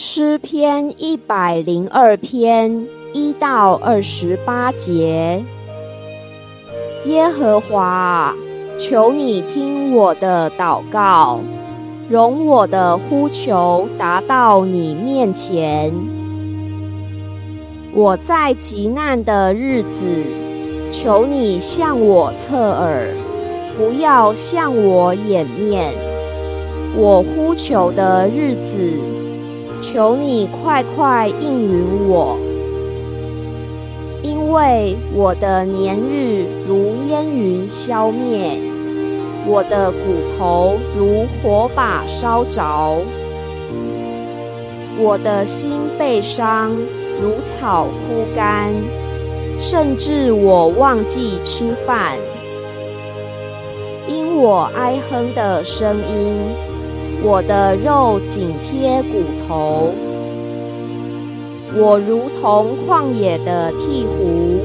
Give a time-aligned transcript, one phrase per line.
[0.00, 5.42] 诗篇一百零二篇一到二十八节。
[7.06, 8.32] 耶和华，
[8.78, 11.40] 求你听我的祷告，
[12.08, 15.92] 容我的呼求达到你面前。
[17.92, 20.04] 我在极难的日子，
[20.92, 23.08] 求你向我侧耳，
[23.76, 25.92] 不要向我掩面。
[26.96, 29.17] 我呼求的日子。
[29.80, 32.36] 求你快快应允我，
[34.22, 38.58] 因为我的年日如烟云消灭，
[39.46, 39.98] 我的骨
[40.36, 42.96] 头如火把烧着，
[44.98, 46.72] 我的心被伤
[47.22, 48.74] 如草枯干，
[49.60, 52.16] 甚至我忘记吃饭，
[54.08, 56.36] 因我哀哼的声音。
[57.20, 59.90] 我的肉紧贴骨头，
[61.74, 64.60] 我如同旷野的鹈鹕，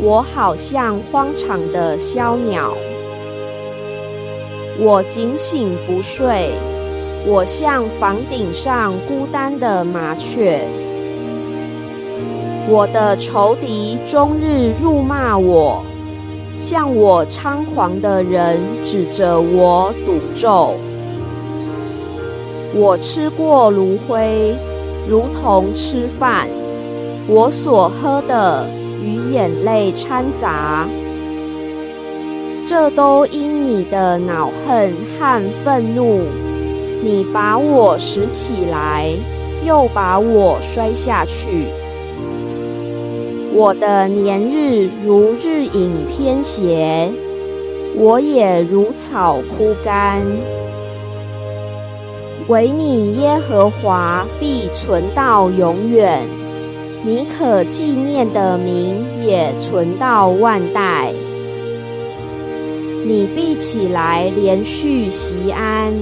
[0.00, 2.72] 我好像荒场的枭鸟。
[4.78, 6.52] 我警醒不睡，
[7.26, 10.60] 我像房顶上孤单的麻雀。
[12.68, 15.82] 我的仇敌终日辱骂我，
[16.56, 20.74] 向我猖狂的人指着我赌咒。
[22.74, 24.54] 我吃过炉灰，
[25.08, 26.46] 如同吃饭；
[27.28, 28.66] 我所喝的
[29.02, 30.86] 与眼泪掺杂，
[32.66, 36.20] 这都因你的恼恨和愤怒。
[37.02, 39.10] 你把我拾起来，
[39.64, 41.66] 又把我摔下去。
[43.54, 47.10] 我的年日如日影偏斜，
[47.94, 50.20] 我也如草枯干。
[52.48, 56.22] 唯你耶和华必存到永远，
[57.02, 61.12] 你可纪念的名也存到万代。
[63.04, 65.92] 你必起来连续习安，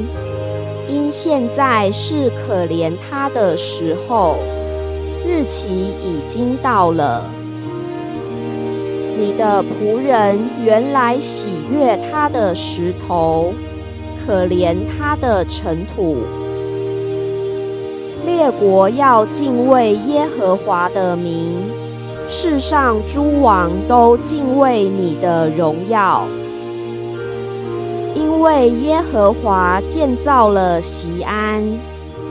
[0.86, 4.36] 因现在是可怜他的时候，
[5.26, 7.24] 日期已经到了。
[9.16, 13.54] 你的仆人原来喜悦他的石头。
[14.24, 16.16] 可怜他的尘土，
[18.24, 21.56] 列国要敬畏耶和华的名，
[22.26, 26.26] 世上诸王都敬畏你的荣耀，
[28.14, 31.62] 因为耶和华建造了锡安，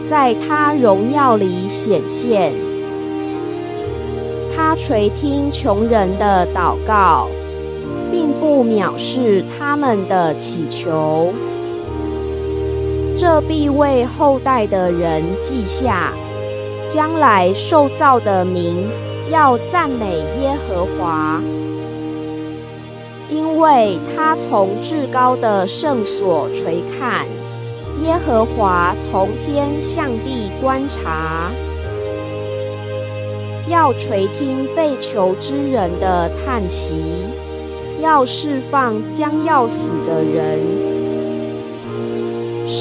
[0.09, 2.53] 在他荣耀里显现，
[4.55, 7.27] 他垂听穷人的祷告，
[8.11, 11.31] 并不藐视他们的祈求。
[13.15, 16.11] 这必为后代的人记下，
[16.87, 18.87] 将来受造的民
[19.29, 21.39] 要赞美耶和华，
[23.29, 27.27] 因为他从至高的圣所垂看，
[28.01, 31.51] 耶和华从天向地观察，
[33.67, 36.95] 要垂听被囚之人的叹息，
[38.01, 41.02] 要释放将要死的人。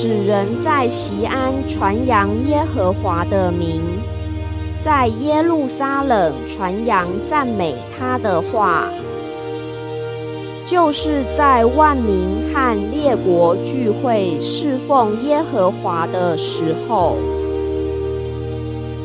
[0.03, 3.81] 使人在西安传扬耶和华的名，
[4.85, 8.89] 在耶路撒冷传扬赞美他的话，
[10.67, 17.17] 就是在万民和列国聚会侍奉耶和华的时候，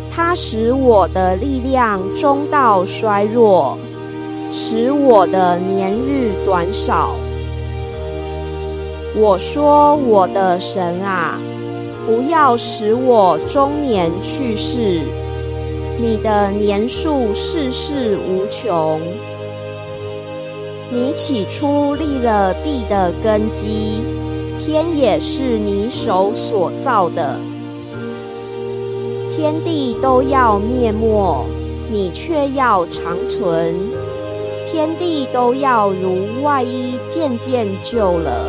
[0.10, 3.78] 他使我的力量中道衰弱，
[4.52, 7.12] 使我的年日短少。
[9.20, 11.40] 我说：“我的神啊，
[12.06, 15.02] 不要使我中年去世。
[16.00, 19.02] 你的年数世世无穷。
[20.92, 24.04] 你起初立了地的根基，
[24.56, 27.40] 天也是你手所造的。
[29.36, 31.44] 天地都要灭没，
[31.90, 33.76] 你却要长存。
[34.72, 38.46] 天地都要如外衣渐渐旧了。”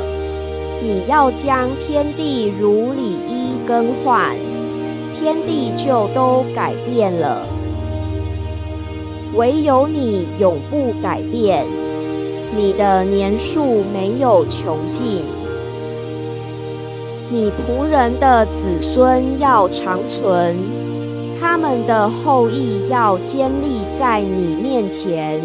[0.81, 4.37] 你要将天地如里衣更换，
[5.13, 7.43] 天地就都改变了。
[9.35, 11.67] 唯有你永不改变，
[12.57, 15.25] 你的年数没有穷尽。
[17.31, 20.57] 你仆人的子孙要长存，
[21.39, 25.43] 他们的后裔要坚立在你面前。